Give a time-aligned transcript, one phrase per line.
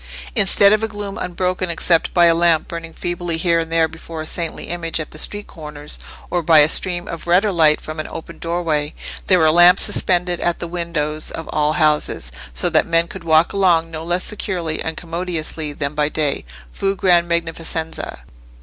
[0.35, 4.19] Instead of a gloom unbroken except by a lamp burning feebly here and there before
[4.19, 5.99] a saintly image at the street corners,
[6.31, 8.95] or by a stream of redder light from an open doorway,
[9.27, 13.53] there were lamps suspended at the windows of all houses, so that men could walk
[13.53, 18.21] along no less securely and commodiously than by day,—fù gran magnificenza.